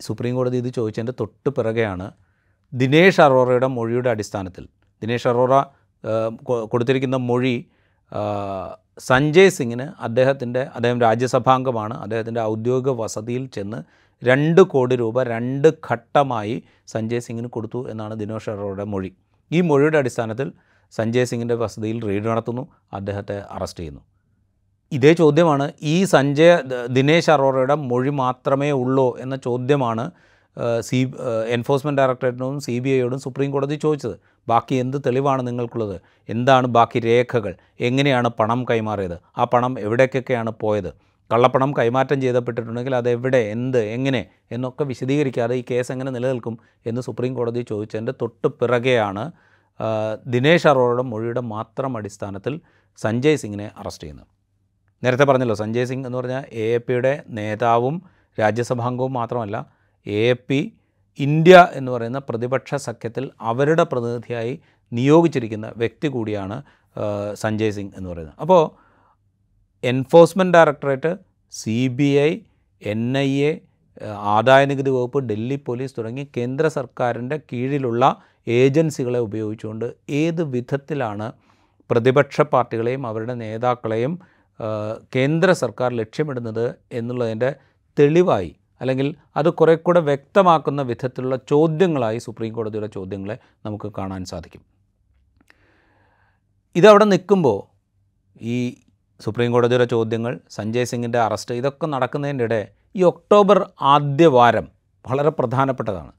[0.00, 2.12] സുപ്രീം കോടതി ഇത് ചോദിച്ചതിന്റെ തൊട്ട് പിറകെയാണ്
[2.72, 4.64] ദിനേഷ് അറോറയുടെ മൊഴിയുടെ അടിസ്ഥാനത്തിൽ.
[5.02, 5.54] ദിനേഷ് അറോറ
[6.72, 7.56] കൊടുത്തിരിക്കുന്ന മൊഴി
[9.10, 11.94] സഞ്ജയ് സിംഗിന് അദ്ദേഹത്തിന്റെ അദ്ദേഹം രാജ്യസഭാംഗമാണ്.
[12.04, 13.78] അദ്ദേഹത്തിന്റെ ഔദ്യോഗിക വസതിയിൽ ചെന്ന്
[14.22, 16.56] രണ്ട് കോടി രൂപ രണ്ട് ഘട്ടമായി
[16.92, 19.10] സഞ്ജയ് സിംഗിന് കൊടുത്തു എന്നാണ് ദിനേഷ് അറോറയുടെ മൊഴി.
[19.50, 20.48] ഈ മൊഴിയുടെ അടിസ്ഥാനത്തിൽ
[20.92, 22.64] സഞ്ജയ് സിംഗിന്റെ വസതിയിൽ റെയ്ഡ് നടത്തുന്നു
[22.98, 24.02] അദ്ദേഹത്തെ അറസ്റ്റ് ചെയ്യുന്നു.
[24.92, 26.54] ഇതേ ചോദ്യമാണ് ഈ സഞ്ജയ്
[26.96, 30.04] ദിനേശ് അറോറയുടെ മൊഴി മാത്രമേ ഉള്ളൂ എന്ന ചോദ്യമാണ്
[30.80, 31.12] സി
[31.48, 34.16] എൻഫോഴ്സ്മെന്റ് ഡയറക്ടറേറ്റിനോടും സി ബി ഐയോടും സുപ്രീം കോടതി ചോദിച്ചത്.
[34.48, 36.00] ബാക്കി എന്ത് തെളിവാണ് നിങ്ങൾക്കുള്ളത്?
[36.28, 37.54] എന്താണ് ബാക്കി രേഖകൾ?
[37.80, 39.18] എങ്ങനെയാണ് പണം കൈമാറിയത്?
[39.38, 40.94] ആ പണം എവിടേക്കൊക്കെയാണ് പോയത്?
[41.32, 43.78] കള്ളപ്പണം കൈമാറ്റം ചെയ്തപ്പെട്ടിട്ടുണ്ടെങ്കിൽ അതെവിടെ എന്ത്?
[43.78, 44.26] എങ്ങനെ?
[44.52, 49.32] എന്നൊക്കെ വിശദീകരിക്കാതെ ഈ കേസ് എങ്ങനെ നിലനിൽക്കും എന്ന് സുപ്രീം കോടതി ചോദിച്ചതിന്റെ തൊട്ട് പിറകെയാണ്
[50.26, 52.60] ദിനേശ് അറോറയുടെ മൊഴിയുടെ മാത്രം അടിസ്ഥാനത്തിൽ
[52.96, 54.26] സഞ്ജയ് സിംഗിനെ അറസ്റ്റ് ചെയ്യുന്നത്.
[55.04, 58.02] നേരത്തെ പറഞ്ഞല്ലോ സഞ്ജയ് സിംഗ് എന്ന് പറഞ്ഞാൽ എ എ പിയുടെ നേതാവും
[58.40, 59.73] രാജ്യസഭാംഗവും മാത്രമല്ല
[60.06, 60.72] എ പി
[61.18, 64.58] ഇന്ത്യ എന്ന് പറയുന്ന പ്രതിപക്ഷ സഖ്യത്തിൽ അവരുടെ പ്രതിനിധിയായി
[64.92, 66.62] നിയോഗിച്ചിരിക്കുന്ന വ്യക്തി കൂടിയാണ്
[67.34, 68.36] സഞ്ജയ് സിംഗ് എന്ന് പറയുന്നത്.
[68.40, 68.62] അപ്പോൾ
[69.84, 71.16] enforcement directorate
[71.52, 72.30] C B I
[72.82, 73.60] N I A
[74.36, 78.04] ആദായനികുതി വകുപ്പ് ഡൽഹി പോലീസ് തുടങ്ങി കേന്ദ്ര സർക്കാരിന്റെ കീഴിലുള്ള
[78.46, 81.32] ഏജൻസികളെ ഉപയോഗിച്ചുകൊണ്ട് ഏത് വിധത്തിലാണ്
[81.90, 84.18] പ്രതിപക്ഷ പാർട്ടികളെയും അവരുടെ നേതാക്കളെയും
[85.14, 87.54] കേന്ദ്ര സർക്കാർ ലക്ഷ്യമിടുന്നത് എന്നുള്ളതിന്റെ
[87.96, 93.36] തെളിവായി അല്ലെങ്കിൽ അത് കുറേ കൂടെ വ്യക്തമാക്കുന്ന വിധത്തിലുള്ള ചോദ്യങ്ങളായി സുപ്രീം കോടതിയുടെ ചോദ്യങ്ങളെ
[93.66, 94.62] നമുക്ക് കാണാൻ സാധിക്കും.
[96.76, 97.58] ഇതവിടെ നിൽക്കുമ്പോൾ
[98.54, 98.56] ഈ
[99.20, 102.60] സുപ്രീം കോടതിയുടെ ചോദ്യങ്ങൾ സഞ്ജയ് സിംഗിന്റെ അറസ്റ്റ് ഇതൊക്കെ നടക്കുന്നതിന്റെ ഇടെ
[102.96, 103.58] ഈ ഒക്ടോബർ
[103.94, 104.66] ആദ്യ വാരം
[105.04, 106.12] വളരെ പ്രധാനപ്പെട്ടതാണ്.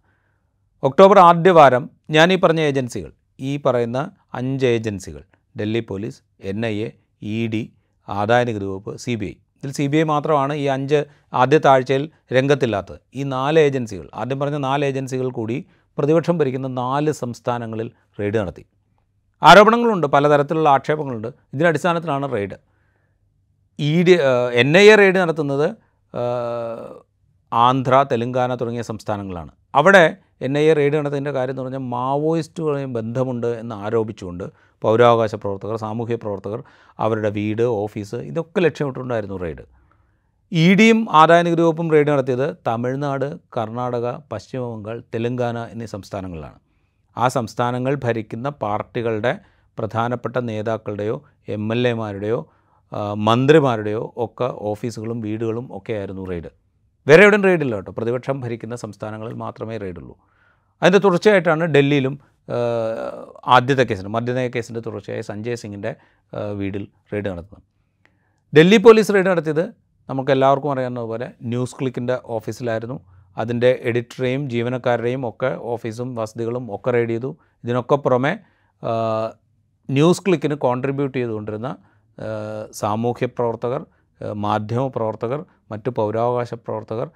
[0.84, 4.00] ഒക്ടോബർ ആദ്യ വാരം ഞാൻ ഈ പറഞ്ഞ ഏജൻസികൾ ഈ പറയുന്ന
[4.34, 5.24] അഞ്ച് ഏജൻസികൾ
[5.60, 6.20] Delhi police
[6.52, 6.90] N I A
[7.22, 7.62] E D
[8.10, 9.36] ആദായനികുതി വകുപ്പ് സി ബി ഐ.
[9.66, 13.00] ഇതിൽ സി ബി ഐ മാത്രമാണ് ഈ അഞ്ച് ആദ്യത്തെ ആഴ്ചയിൽ രംഗത്തില്ലാത്തത്.
[13.16, 15.66] ഈ നാല് ഏജൻസികൾ ആദ്യം പറഞ്ഞ നാല് ഏജൻസികൾ കൂടി
[15.98, 18.66] പ്രതിപക്ഷം ഭരിക്കുന്ന നാല് സംസ്ഥാനങ്ങളിൽ റെയ്ഡ് നടത്തി.
[19.44, 21.28] ആരോപണങ്ങളുണ്ട് പലതരത്തിലുള്ള ആക്ഷേപങ്ങളുണ്ട്.
[21.28, 22.58] ഇതിന്റെ അടിസ്ഥാനത്തിലാണ് raid.
[23.80, 24.14] E D
[24.54, 25.68] N I A raid നടത്തുന്നത്
[27.54, 29.52] ആന്ധ്ര തെലുങ്കാന തുടങ്ങിയ സംസ്ഥാനങ്ങളാണ്.
[29.76, 34.46] അവിടെ എൻ ഐ എ റെയ്ഡ് നടത്തിന്റെ കാര്യം എന്ന് പറഞ്ഞാൽ മാവോയിസ്റ്റുകളെയും ബന്ധമുണ്ട് എന്ന് ആരോപിച്ചുകൊണ്ട്
[34.84, 36.62] പൗരാവകാശ പ്രവർത്തകർ സാമൂഹ്യ പ്രവർത്തകർ
[37.06, 39.64] അവരുടെ വീട് ഓഫീസ് ഇതൊക്കെ ലക്ഷ്യമിട്ടുണ്ടായിരുന്നു റെയ്ഡ്.
[40.52, 43.28] ഇ ഡിയും ആദായനികുതി വകുപ്പും റെയ്ഡ് നടത്തിയത് തമിഴ്നാട്
[43.58, 46.60] കർണാടക പശ്ചിമ ബംഗാൾ തെലുങ്കാന എന്നീ സംസ്ഥാനങ്ങളിലാണ്.
[47.18, 49.34] ആ സംസ്ഥാനങ്ങൾ ഭരിക്കുന്ന പാർട്ടികളുടെ
[49.78, 51.16] പ്രധാനപ്പെട്ട നേതാക്കളുടെയോ
[51.56, 52.40] എം എൽ എമാരുടെയോ
[53.28, 56.50] മന്ത്രിമാരുടെയോ ഒക്കെ ഓഫീസുകളും വീടുകളും ഒക്കെ ആയിരുന്നു റെയ്ഡ്.
[57.08, 57.92] വേറെ എവിടെയും റെയ്ഡില്ല കേട്ടോ.
[57.92, 60.16] പ്രതിപക്ഷം ഭരിക്കുന്ന സംസ്ഥാനങ്ങളിൽ മാത്രമേ റെയ്ഡുള്ളൂ
[60.82, 62.16] അതിന്റെ തുടർച്ചയായിട്ടാണ് ഡൽഹിയിലും
[63.48, 65.92] ആദ്യത്തെ കേസിന്റെ മദ്യനയ കേസിന്റെ തുടർച്ചയായി സഞ്ജയ് സിംഗിന്റെ
[66.60, 67.64] വീടിൽ റെയ്ഡ് നടത്തുന്നത്
[68.54, 69.66] ഡൽഹി പോലീസ് റെയ്ഡ് നടത്തിയത്
[70.10, 72.98] നമുക്ക് എല്ലാവർക്കും അറിയാവുന്നതുപോലെ ന്യൂസ് ക്ലിക്കിന്റെ ഓഫീസിലായിരുന്നു
[73.38, 77.38] അതിന്റെ എഡിറ്ററെയും ജീവനക്കാരുടെയും ഒക്കെ ഓഫീസും വസതികളും ഒക്കെ റെയ്ഡ് ചെയ്തു.
[77.64, 78.34] ഇതിനൊക്കെ പുറമെ
[79.90, 81.70] ന്യൂസ് ക്ലിക്കിന് കോൺട്രിബ്യൂട്ട് ചെയ്തുകൊണ്ടിരുന്ന
[82.72, 83.82] സാമൂഹ്യ പ്രവർത്തകർ
[84.22, 87.10] മാധ്യമ പ്രവർത്തകർ മറ്റ് പൗരാവകാശ പ്രവർത്തകർ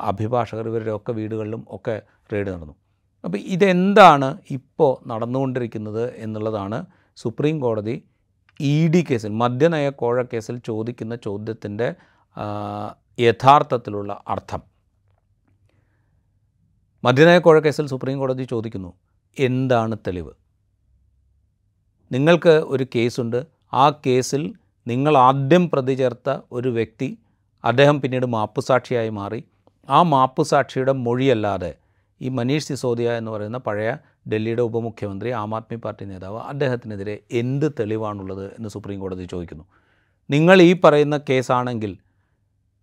[0.00, 2.74] അഭിഭാഷകർ ഇവരുടെ ഒക്കെ വീടുകളിലും ഒക്കെ റെയ്ഡ് നടന്നു.
[3.24, 6.86] അപ്പോൾ ഇതെന്താണ് ഇപ്പോൾ നടന്നുകൊണ്ടിരിക്കുന്നത് എന്നുള്ളതാണ്
[7.16, 8.04] സുപ്രീം കോടതി
[8.60, 11.94] ഇ ഡി കേസിൽ മദ്യനയ കോഴ കേസിൽ ചോദിക്കുന്ന ചോദ്യത്തിന്റെ
[13.18, 14.62] യഥാർത്ഥത്തിലുള്ള അർത്ഥം.
[17.04, 18.92] മദ്യനയ കോഴ കേസിൽ സുപ്രീം കോടതി ചോദിക്കുന്നു
[19.38, 20.32] എന്താണ് തെളിവ്?
[22.12, 24.54] നിങ്ങൾക്ക് ഒരു കേസുണ്ട് ആ കേസിൽ
[24.86, 27.18] നിങ്ങൾ ആദ്യം പ്രതി ചേർത്ത ഒരു വ്യക്തി
[27.64, 29.44] അദ്ദേഹം പിന്നീട് മാപ്പുസാക്ഷിയായി മാറി.
[29.90, 31.74] ആ മാപ്പുസാക്ഷിയുടെ മൊഴിയല്ലാതെ
[32.20, 33.96] ഈ മനീഷ് സിസോദിയ എന്ന് പറയുന്ന പഴയ
[34.28, 39.64] ഡൽഹിയുടെ ഉപമുഖ്യമന്ത്രി ആം ആദ്മി പാർട്ടി നേതാവ് അദ്ദേഹത്തിനെതിരെ എന്ത് തെളിവാണുള്ളത് എന്ന് സുപ്രീം കോടതി ചോദിക്കുന്നു.
[40.30, 41.98] നിങ്ങൾ ഈ പറയുന്ന കേസാണെങ്കിൽ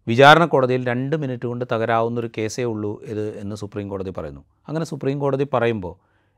[0.08, 4.42] വിചാരണ കോടതിയിൽ രണ്ട് മിനിറ്റ് കൊണ്ട് തകരാവുന്നൊരു കേസേ ഉള്ളൂ ഇത് എന്ന് സുപ്രീം കോടതി പറയുന്നു.
[4.68, 5.96] അങ്ങനെ സുപ്രീം കോടതി പറയുമ്പോൾ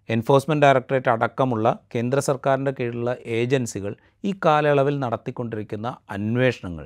[0.10, 3.92] എൻഫോഴ്സ്മെന്റ് ഡയറക്ടറേറ്റ് അടക്കമുള്ള കേന്ദ്ര സർക്കാരിന്റെ കീഴിലുള്ള ഏജൻസികൾ
[4.24, 6.86] ഈ കാലയളവിൽ നടത്തിക്കൊണ്ടിരിക്കുന്ന അന്വേഷണങ്ങൾ.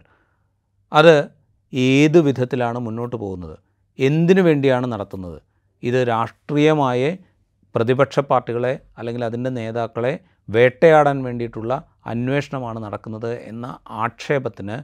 [0.91, 1.15] അത്
[1.73, 3.55] ഏത് വിധത്തിലാണ് മുന്നോട്ട് പോകുന്നത്?
[3.99, 5.39] എന്തിനു വേണ്ടിയാണ് നടത്തുന്നത്?
[5.83, 7.01] ഇത് രാഷ്ട്രീയമായ
[7.75, 10.13] പ്രതിപക്ഷ പാർട്ടികളെ അല്ലെങ്കിൽ അതിന്റെ നേതാക്കളെ
[10.49, 11.73] വേട്ടയാടാൻ വേണ്ടിയിട്ടുള്ള
[12.05, 13.65] അന്വേഷണമാണ് നടക്കുന്നത് എന്ന
[14.03, 14.77] ആക്ഷേപത്തിന്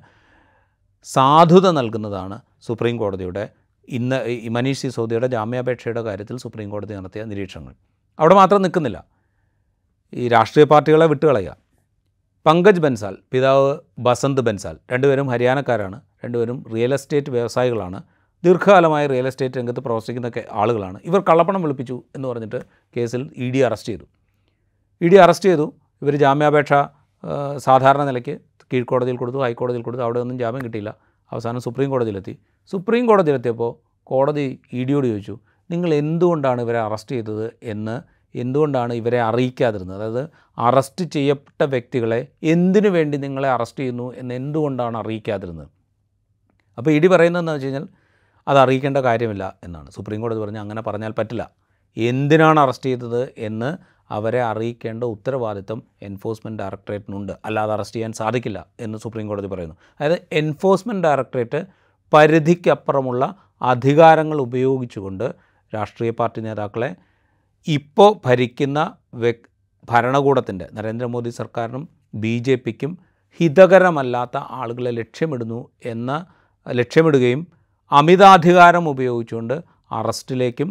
[1.08, 3.44] സാധുത നൽകുന്നതാണ് സുപ്രീം കോടതിയുടെ
[3.88, 4.18] ഇന്ന്
[4.56, 7.76] മനീഷ് സിസോദിയുടെ ജാമ്യാപേക്ഷയുടെ കാര്യത്തിൽ സുപ്രീം കോടതി നടത്തിയ നിരീക്ഷണങ്ങൾ.
[8.20, 9.00] അവിടെ മാത്രം നിൽക്കുന്നില്ല.
[10.14, 11.52] ഈ രാഷ്ട്രീയ പാർട്ടികളെ വിട്ടുകളയുക.
[12.46, 18.00] പങ്കജ് ബൻസാൽ പിതാവ് ബസന്ത് ബൻസാൽ രണ്ടുപേരും ഹരിയാനക്കാരാണ് രണ്ടുപേരും റിയൽ എസ്റ്റേറ്റ് വ്യവസായികളാണ്
[18.44, 21.00] ദീർഘകാലമായി റിയൽ എസ്റ്റേറ്റ് രംഗത്ത് പ്രവർത്തിക്കുന്ന ആളുകളാണ്.
[21.06, 22.60] ഇവർ കള്ളപ്പണം വിളിപ്പിച്ചു എന്ന് പറഞ്ഞിട്ട്
[22.98, 24.06] കേസിൽ ഇ ഡി അറസ്റ്റ് ചെയ്തു.
[25.02, 25.66] ഇ ഡി അറസ്റ്റ് ചെയ്തു.
[26.02, 26.74] ഇവർ ജാമ്യാപേക്ഷ
[27.58, 28.36] സാധാരണ നിലയ്ക്ക്
[28.74, 30.04] കീഴ്ക്കോടതിയിൽ കൊടുത്തു ഹൈക്കോടതിയിൽ കൊടുത്തു.
[30.04, 30.92] അവിടെ ഒന്നും ജാമ്യം കിട്ടിയില്ല.
[31.32, 32.34] അവസാനം സുപ്രീം കോടതിയിലെത്തി.
[32.72, 33.72] സുപ്രീം കോടതിയിലെത്തിയപ്പോൾ
[34.04, 35.40] കോടതി ഇ ഡിയോട് ചോദിച്ചു
[35.72, 37.54] നിങ്ങൾ എന്തുകൊണ്ടാണ് ഇവരെ അറസ്റ്റ് ചെയ്തത്?
[37.64, 37.96] എന്ന്
[38.36, 40.04] എന്തുകൊണ്ടാണ് ഇവരെ അറിയിക്കാതിരുന്നത്?
[40.04, 45.68] അതായത് അറസ്റ്റ് ചെയ്യപ്പെട്ട വ്യക്തികളെ എന്തിനു വേണ്ടി നിങ്ങളെ അറസ്റ്റ് ചെയ്യുന്നു എന്ന് എന്തുകൊണ്ടാണ് അറിയിക്കാതിരുന്നത്?
[46.78, 47.88] അപ്പോൾ ഇടി പറയുന്നതെന്ന് വെച്ച് കഴിഞ്ഞാൽ
[48.48, 49.92] അത് അറിയിക്കേണ്ട കാര്യമില്ല എന്നാണ്.
[49.92, 51.52] സുപ്രീം കോടതി പറഞ്ഞു അങ്ങനെ പറഞ്ഞാൽ പറ്റില്ല.
[51.98, 57.34] എന്തിനാണ് അറസ്റ്റ് ചെയ്തത് എന്ന് അവരെ അറിയിക്കേണ്ട ഉത്തരവാദിത്തം എൻഫോഴ്സ്മെന്റ് ഡയറക്ടറേറ്റിനുണ്ട്.
[57.46, 59.76] അല്ലാതെ അറസ്റ്റ് ചെയ്യാൻ സാധിക്കില്ല എന്ന് സുപ്രീം കോടതി പറയുന്നു.
[60.00, 61.66] അതായത് എൻഫോഴ്സ്മെന്റ് ഡയറക്ടറേറ്റ്
[62.14, 65.36] പരിധിക്കപ്പുറമുള്ള അധികാരങ്ങൾ ഉപയോഗിച്ചുകൊണ്ട്
[65.76, 66.96] രാഷ്ട്രീയ പാർട്ടി നേതാക്കളെ
[67.68, 68.80] ഇപ്പോൾ ഭരിക്കുന്ന
[69.14, 69.46] വ്യക്
[69.90, 72.98] ഭരണകൂടത്തിന്റെ നരേന്ദ്രമോദി സർക്കാരിനും ബി ജെ പിക്കും
[73.40, 76.26] ഹിതകരമല്ലാത്ത ആളുകളെ ലക്ഷ്യമിടുന്നു എന്ന
[76.68, 77.48] ലക്ഷ്യമിടുകയും
[77.92, 80.70] അമിതാധികാരം ഉപയോഗിച്ചുകൊണ്ട് അറസ്റ്റിലേക്കും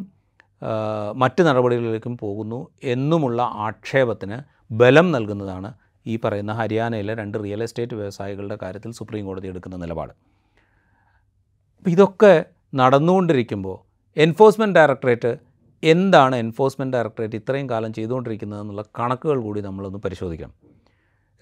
[1.14, 4.38] മറ്റ് നടപടികളിലേക്കും പോകുന്നു എന്നുമുള്ള ആക്ഷേപത്തിന്
[4.72, 5.72] ബലം നൽകുന്നതാണ്
[6.06, 10.12] ഈ പറയുന്ന ഹരിയാനയിലെ രണ്ട് റിയൽ എസ്റ്റേറ്റ് വ്യവസായികളുടെ കാര്യത്തിൽ സുപ്രീം കോടതി എടുക്കുന്ന നിലപാട്.
[11.86, 13.76] ഇതൊക്കെ നടന്നുകൊണ്ടിരിക്കുമ്പോൾ
[14.16, 15.38] എൻഫോഴ്സ്മെന്റ് ഡയറക്ടറേറ്റ്
[15.82, 20.52] എന്താണ് എൻഫോഴ്സ്മെന്റ് ഡയറക്ടറേറ്റ് ഇത്രയും കാലം ചെയ്തുകൊണ്ടിരിക്കുന്നത് എന്നുള്ള കണക്കുകൾ കൂടി നമ്മളൊന്ന് പരിശോധിക്കണം.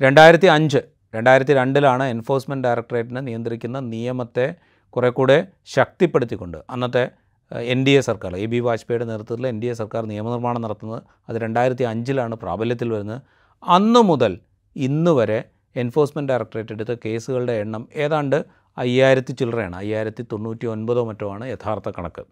[0.02, 0.78] രണ്ടായിരത്തി അഞ്ച്
[1.14, 4.54] രണ്ടായിരത്തി രണ്ടിലാണ് എൻഫോഴ്സ്മെന്റ് ഡയറക്ടറേറ്റിനെ നിയന്ത്രിക്കുന്ന നിയമത്തെ
[4.90, 7.10] കുറെ കൂടെ ശക്തിപ്പെടുത്തിക്കൊണ്ട് അന്നത്തെ
[7.52, 11.36] എൻ ഡി എ സർക്കാർ എ ബി വാജ്പേയിയുടെ നേതൃത്വത്തിൽ എൻ ഡി എ സർക്കാർ നിയമനിർമ്മാണം നടത്തുന്നത് അത്
[11.36, 13.22] രണ്ടായിരത്തി അഞ്ചിലാണ് പ്രാബല്യത്തിൽ വരുന്നത്.
[13.68, 14.40] അന്നു മുതൽ
[14.76, 15.44] ഇന്ന് വരെ
[15.76, 18.44] എൻഫോഴ്സ്മെന്റ് ഡയറക്ടറേറ്റ് എടുത്ത കേസുകളുടെ എണ്ണം ഏതാണ്ട്
[18.78, 19.76] അയ്യായിരത്തി ചില്ലറയാണ്.
[19.76, 22.24] അയ്യായിരത്തി തൊണ്ണൂറ്റി ഒൻപതോ മറ്റോ ആണ് യഥാർത്ഥ കണക്ക്.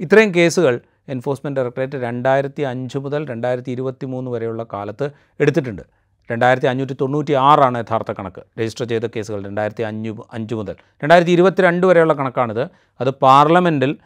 [0.00, 5.10] ഇത്രയും കേസുകൾ എൻഫോഴ്സ്മെന്റ് ഡയറക്ടറേറ്റ് രണ്ടായിരത്തി അഞ്ച് മുതൽ രണ്ടായിരത്തി ഇരുപത്തി മൂന്ന് വരെയുള്ള കാലത്ത്
[5.40, 5.82] എടുത്തിട്ടുണ്ട്.
[6.30, 8.42] രണ്ടായിരത്തി അഞ്ഞൂറ്റി തൊണ്ണൂറ്റി ആറാണ് യഥാർത്ഥ കണക്ക്.
[8.60, 10.76] രജിസ്റ്റർ ചെയ്ത കേസുകൾ രണ്ടായിരത്തി അഞ്ഞു അഞ്ച് മുതൽ.
[11.02, 12.70] രണ്ടായിരത്തി ഇരുപത്തി രണ്ട് വരെയുള്ള കണക്കാണിത്.
[13.00, 13.98] അത് പാർലമെന്റിൽ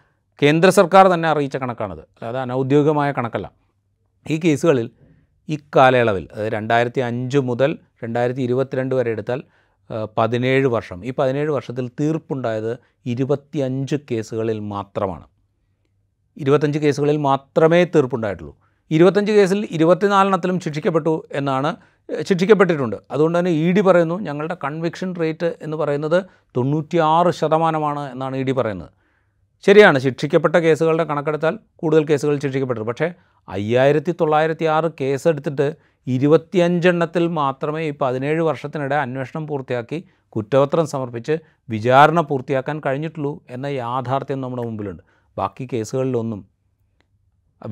[0.43, 1.99] കേന്ദ്ര സർക്കാർ തന്നെ അറിയിച്ച കണക്കാണിത്.
[1.99, 3.53] അല്ലാതെ അനൗദ്യോഗികമായ കണക്കല്ല.
[4.31, 4.91] ഈ കേസുകളിൽ
[5.49, 9.43] ഇക്കാലയളവിൽ അതായത് രണ്ടായിരത്തി അഞ്ച് മുതൽ രണ്ടായിരത്തി ഇരുപത്തിരണ്ട് വരെ എടുത്താൽ
[10.19, 11.05] പതിനേഴ് വർഷം.
[11.05, 15.27] ഈ പതിനേഴ് വർഷത്തിൽ തീർപ്പുണ്ടായത് ഇരുപത്തിയഞ്ച് കേസുകളിൽ മാത്രമാണ്.
[16.37, 18.55] ഇരുപത്തഞ്ച് കേസുകളിൽ മാത്രമേ തീർപ്പുണ്ടായിട്ടുള്ളൂ.
[18.91, 21.71] ഇരുപത്തഞ്ച് കേസിൽ ഇരുപത്തിനാലെണ്ണത്തിലും ശിക്ഷിക്കപ്പെട്ടു എന്നാണ്
[22.23, 22.97] ശിക്ഷിക്കപ്പെട്ടിട്ടുണ്ട്.
[23.11, 26.19] അതുകൊണ്ട് തന്നെ ഇ ഡി പറയുന്നു ഞങ്ങളുടെ കൺവിക്ഷൻ റേറ്റ് എന്ന് പറയുന്നത്
[26.57, 28.91] തൊണ്ണൂറ്റിയാറ് ശതമാനമാണ് എന്നാണ് ഇ ഡി പറയുന്നത്.
[29.65, 32.83] ശരിയാണ് ശിക്ഷിക്കപ്പെട്ട കേസുകളുടെ കണക്കെടുത്താൽ കൂടുതൽ കേസുകൾ ശിക്ഷിക്കപ്പെട്ടു.
[32.83, 33.09] പക്ഷേ
[33.49, 35.67] അയ്യായിരത്തി തൊള്ളായിരത്തി ആറ് കേസെടുത്തിട്ട്
[36.07, 40.05] ഇരുപത്തിയഞ്ചെണ്ണത്തിൽ മാത്രമേ ഈ പതിനേഴ് വർഷത്തിനിടെ അന്വേഷണം പൂർത്തിയാക്കി
[40.37, 41.35] കുറ്റപത്രം സമർപ്പിച്ച്
[41.71, 45.03] വിചാരണ പൂർത്തിയാക്കാൻ കഴിഞ്ഞിട്ടുള്ളൂ എന്ന യാഥാർത്ഥ്യം നമ്മുടെ മുമ്പിലുണ്ട്.
[45.39, 46.41] ബാക്കി കേസുകളിലൊന്നും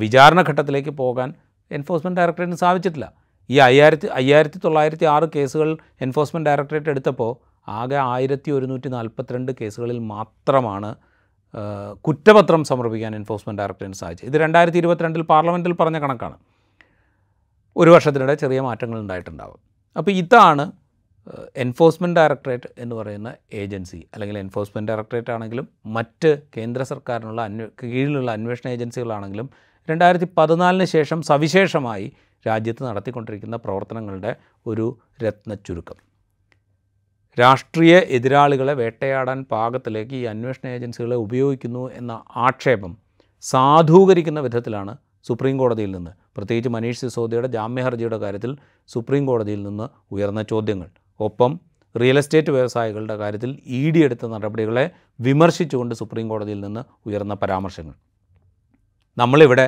[0.03, 1.35] വിചാരണ ഘട്ടത്തിലേക്ക് പോകാൻ
[1.71, 3.07] എൻഫോഴ്സ്മെന്റ് ഡയറക്ടറേറ്റിന് സാധിച്ചിട്ടില്ല.
[3.51, 7.33] ഈ അയ്യായിരത്തി അയ്യായിരത്തി തൊള്ളായിരത്തി ആറ് കേസുകൾ എൻഫോഴ്സ്മെന്റ് ഡയറക്ടറേറ്റ് എടുത്തപ്പോൾ
[7.69, 10.91] ആകെ ആയിരത്തി ഒരുന്നൂറ്റി നാൽപ്പത്തിരണ്ട് കേസുകളിൽ മാത്രമാണ്
[12.07, 14.27] കുറ്റപത്രം സമർപ്പിക്കാൻ എൻഫോഴ്സ്മെന്റ് ഡയറക്ടറേറ്റിന് സാധിച്ചത്.
[14.31, 16.37] ഇത് രണ്ടായിരത്തി ഇരുപത്തിരണ്ടിൽ പാർലമെന്റിൽ പറഞ്ഞ കണക്കാണ്.
[17.77, 19.61] ഒരു വർഷത്തിനിടെ ചെറിയ മാറ്റങ്ങൾ ഉണ്ടായിട്ടുണ്ടാവും.
[19.97, 20.65] അപ്പോൾ ഇതാണ്
[21.57, 28.69] എൻഫോഴ്സ്മെന്റ് ഡയറക്ടറേറ്റ് എന്ന് പറയുന്ന ഏജൻസി അല്ലെങ്കിൽ എൻഫോഴ്സ്മെന്റ് ഡയറക്ടറേറ്റ് ആണെങ്കിലും മറ്റ് കേന്ദ്ര സർക്കാരിനുള്ള അന്വേ കീഴിലുള്ള അന്വേഷണ
[28.69, 29.51] ഏജൻസികളാണെങ്കിലും
[29.91, 32.13] രണ്ടായിരത്തി പതിനാലിന് ശേഷം സവിശേഷമായി
[32.49, 35.97] രാജ്യത്ത് നടത്തിക്കൊണ്ടിരിക്കുന്ന പ്രവർത്തനങ്ങളുടെ ഒരു രത്ന ചുരുക്കം.
[37.41, 42.99] രാഷ്ട്രീയ എതിരാളികളെ വേട്ടയാടാൻ പാകത്തിലേക്ക് ഈ അന്വേഷണ ഏജൻസികളെ ഉപയോഗിക്കുന്നു എന്ന ആക്ഷേപം
[43.43, 46.11] സാധൂകരിക്കുന്ന വിധത്തിലാണ് സുപ്രീം കോടതിയിൽ നിന്ന്.
[46.37, 48.57] പ്രത്യേകിച്ച് മനീഷ് സിസോദിയുടെ ജാമ്യ ഹർജിയുടെ കാര്യത്തിൽ
[48.89, 50.89] സുപ്രീം കോടതിയിൽ നിന്ന് ഉയർന്ന ചോദ്യങ്ങൾ.
[51.21, 51.53] ഒപ്പം
[51.95, 54.85] റിയൽ എസ്റ്റേറ്റ് വ്യവസായികളുടെ കാര്യത്തിൽ ഇ ഡി എടുത്ത നടപടികളെ
[55.21, 57.95] വിമർശിച്ചുകൊണ്ട് സുപ്രീം കോടതിയിൽ നിന്ന് ഉയർന്ന പരാമർശങ്ങൾ.
[59.17, 59.67] നമ്മളിവിടെ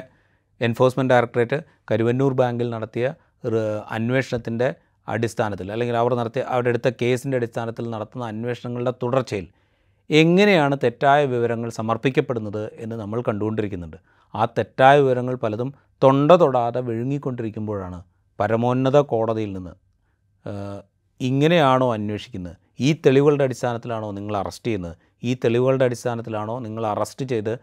[0.61, 1.59] എൻഫോഴ്സ്മെന്റ് ഡയറക്ടറേറ്റ്
[1.91, 3.07] കരുവന്നൂർ ബാങ്കിൽ നടത്തിയ
[3.97, 4.69] അന്വേഷണത്തിന്റെ
[5.09, 9.47] അടിസ്ഥാനത്തിൽ അല്ലെങ്കിൽ അവർ നടത്തിയ അവിടെ എടുത്ത കേസിന്റെ അടിസ്ഥാനത്തിൽ നടത്തുന്ന അന്വേഷണങ്ങളുടെ തുടർച്ചയിൽ
[10.11, 13.99] എങ്ങനെയാണ് തെറ്റായ വിവരങ്ങൾ സമർപ്പിക്കപ്പെടുന്നത് എന്ന് നമ്മൾ കണ്ടുകൊണ്ടിരിക്കുന്നുണ്ട്.
[14.35, 15.71] ആ തെറ്റായ വിവരങ്ങൾ പലതും
[16.03, 17.99] തൊണ്ട തൊടാതെ വിഴുങ്ങിക്കൊണ്ടിരിക്കുമ്പോഴാണ്
[18.39, 19.75] പരമോന്നത കോടതിയിൽ നിന്ന്
[21.21, 22.57] ഇങ്ങനെയാണോ അന്വേഷിക്കുന്നത്?
[22.81, 24.97] ഈ തെളിവുകളുടെ അടിസ്ഥാനത്തിലാണോ നിങ്ങൾ അറസ്റ്റ് ചെയ്യുന്നത്?
[25.23, 27.59] ഈ തെളിവുകളുടെ അടിസ്ഥാനത്തിലാണോ നിങ്ങൾ അറസ്റ്റ് ചെയ്ത്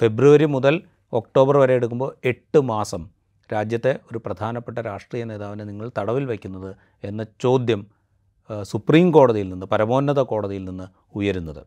[0.00, 3.08] ഫെബ്രുവരി മുതൽ ഒക്ടോബർ വരെ എടുക്കുമ്പോൾ എട്ട് മാസം
[3.52, 7.86] രാജ്യത്തെ ഒരു പ്രധാനപ്പെട്ട രാഷ്ട്രീയ നേതാവിനെ നിങ്ങൾ തടവിൽ വയ്ക്കുന്നത് എന്ന ചോദ്യം
[8.62, 11.66] സുപ്രീം കോടതിയിൽ നിന്ന് പരമോന്നത കോടതിയിൽ നിന്ന് ഉയരുന്നത്.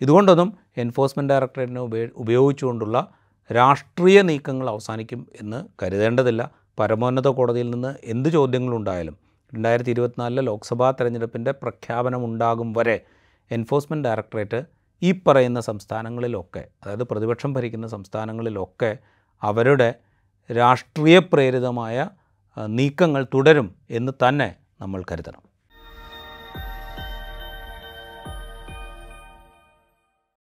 [0.00, 3.06] ഇതുകൊണ്ടൊന്നും എൻഫോഴ്സ്മെന്റ് ഡയറക്ടറേറ്റിനെ ഉപയോ ഉപയോഗിച്ചുകൊണ്ടുള്ള
[3.52, 6.50] രാഷ്ട്രീയ നീക്കങ്ങൾ അവസാനിക്കും എന്ന് കരുതേണ്ടതില്ല.
[6.78, 9.21] പരമോന്നത കോടതിയിൽ നിന്ന് എന്ത് ചോദ്യങ്ങളുണ്ടായാലും
[9.52, 12.96] രണ്ടായിരത്തി ഇരുപത്തിനാലിലെ ലോക്സഭാ തെരഞ്ഞെടുപ്പിന്റെ പ്രഖ്യാപനമുണ്ടാകും വരെ
[13.50, 14.60] എൻഫോഴ്സ്മെന്റ് ഡയറക്ടറേറ്റ്
[15.02, 18.90] ഈ പറയുന്ന സംസ്ഥാനങ്ങളിലൊക്കെ അതായത് പ്രതിപക്ഷം ഭരിക്കുന്ന സംസ്ഥാനങ്ങളിലൊക്കെ
[19.42, 19.88] അവരുടെ
[20.50, 21.96] രാഷ്ട്രീയ പ്രേരിതമായ
[22.76, 24.48] നീക്കങ്ങൾ തുടരും എന്ന് തന്നെ
[24.80, 25.42] നമ്മൾ കരുതണം.